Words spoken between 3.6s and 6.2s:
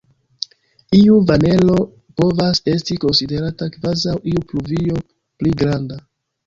kvazaŭ iu pluvio pli granda.